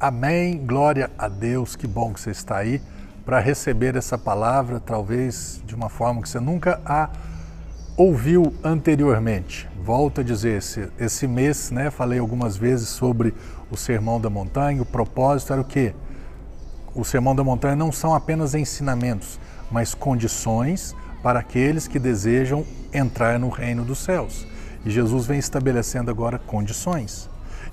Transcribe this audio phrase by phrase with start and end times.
[0.00, 0.64] Amém.
[0.64, 1.74] Glória a Deus.
[1.74, 2.80] Que bom que você está aí
[3.26, 7.10] para receber essa palavra, talvez de uma forma que você nunca a
[7.96, 9.68] ouviu anteriormente.
[9.82, 13.34] Volto a dizer, esse, esse mês, né, falei algumas vezes sobre
[13.72, 14.80] o Sermão da Montanha.
[14.80, 15.92] O propósito era o quê?
[16.94, 20.94] O Sermão da Montanha não são apenas ensinamentos, mas condições
[21.24, 24.46] para aqueles que desejam entrar no reino dos céus.
[24.86, 27.28] E Jesus vem estabelecendo agora condições.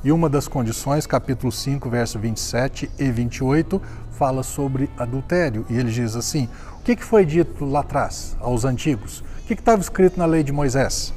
[0.05, 3.81] E uma das condições, capítulo 5, verso 27 e 28,
[4.11, 5.65] fala sobre adultério.
[5.67, 6.47] E ele diz assim:
[6.79, 9.21] o que foi dito lá atrás, aos antigos?
[9.41, 11.11] O que estava escrito na lei de Moisés?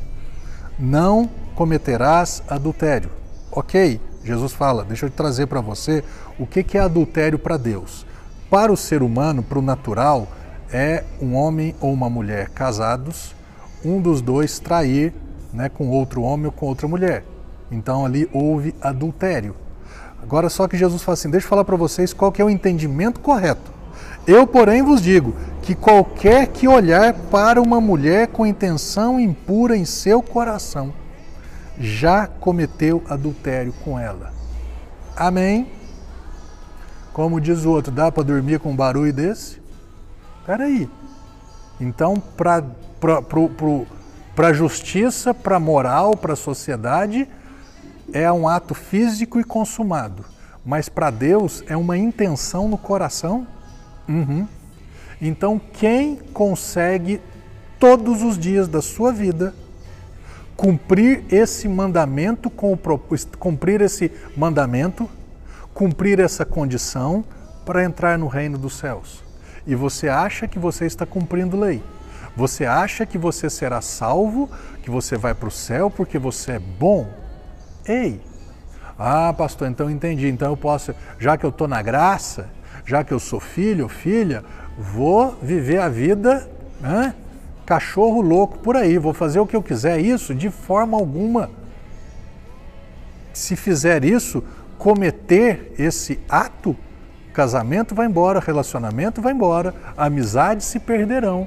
[0.78, 3.10] Não cometerás adultério.
[3.52, 6.02] Ok, Jesus fala, deixa eu trazer para você
[6.38, 8.06] o que, que é adultério para Deus.
[8.48, 10.26] Para o ser humano, para o natural,
[10.72, 13.34] é um homem ou uma mulher casados,
[13.84, 15.12] um dos dois trair
[15.52, 17.22] né, com outro homem ou com outra mulher.
[17.70, 19.54] Então ali houve adultério.
[20.22, 22.50] Agora só que Jesus fala assim: deixa eu falar para vocês qual que é o
[22.50, 23.78] entendimento correto.
[24.26, 29.84] Eu, porém, vos digo que qualquer que olhar para uma mulher com intenção impura em
[29.84, 30.92] seu coração,
[31.78, 34.32] já cometeu adultério com ela.
[35.16, 35.70] Amém?
[37.12, 39.60] Como diz o outro, dá para dormir com um barulho desse?
[40.46, 40.88] Peraí.
[41.80, 42.62] Então, para
[44.36, 47.28] a justiça, para a moral, para a sociedade,
[48.12, 50.24] é um ato físico e consumado,
[50.64, 53.46] mas para Deus é uma intenção no coração.
[54.08, 54.46] Uhum.
[55.20, 57.20] Então, quem consegue
[57.78, 59.54] todos os dias da sua vida
[60.56, 62.78] cumprir esse mandamento com o
[63.38, 65.08] cumprir esse mandamento,
[65.72, 67.24] cumprir essa condição
[67.64, 69.22] para entrar no reino dos céus.
[69.66, 71.82] E você acha que você está cumprindo lei.
[72.36, 74.48] Você acha que você será salvo,
[74.82, 77.06] que você vai para o céu porque você é bom.
[77.88, 78.20] Ei,
[78.98, 80.28] ah, pastor, então entendi.
[80.28, 82.50] Então eu posso, já que eu estou na graça,
[82.84, 84.44] já que eu sou filho ou filha,
[84.76, 86.50] vou viver a vida
[86.80, 87.14] né,
[87.64, 90.00] cachorro louco por aí, vou fazer o que eu quiser.
[90.00, 91.50] Isso de forma alguma.
[93.32, 94.42] Se fizer isso,
[94.76, 96.76] cometer esse ato,
[97.32, 101.46] casamento vai embora, relacionamento vai embora, amizades se perderão.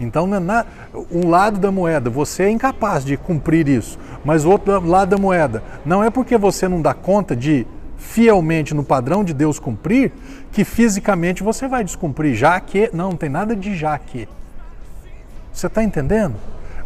[0.00, 0.64] Então, na,
[1.10, 5.18] um lado da moeda, você é incapaz de cumprir isso, mas o outro lado da
[5.18, 7.66] moeda, não é porque você não dá conta de
[8.00, 10.10] fielmente no padrão de Deus cumprir,
[10.50, 12.90] que fisicamente você vai descumprir, já que.
[12.92, 14.26] Não, não tem nada de já que.
[15.52, 16.34] Você está entendendo?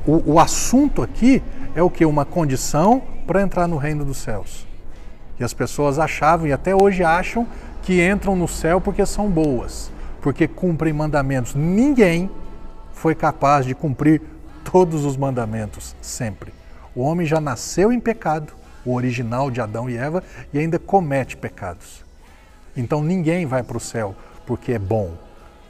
[0.07, 1.43] O, o assunto aqui
[1.75, 2.05] é o que?
[2.05, 4.67] Uma condição para entrar no reino dos céus.
[5.39, 7.47] E as pessoas achavam, e até hoje acham,
[7.83, 11.55] que entram no céu porque são boas, porque cumprem mandamentos.
[11.55, 12.31] Ninguém
[12.95, 14.23] foi capaz de cumprir
[14.65, 16.55] todos os mandamentos sempre.
[16.95, 20.23] O homem já nasceu em pecado, o original de Adão e Eva,
[20.53, 22.03] e ainda comete pecados.
[22.77, 24.15] Então ninguém vai para o céu
[24.47, 25.13] porque é bom,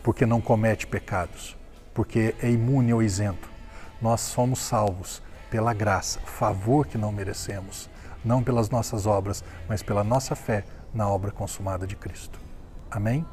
[0.03, 1.57] porque não comete pecados,
[1.93, 3.49] porque é imune ou isento.
[4.01, 7.89] Nós somos salvos pela graça, favor que não merecemos,
[8.25, 12.39] não pelas nossas obras, mas pela nossa fé na obra consumada de Cristo.
[12.91, 13.25] Amém?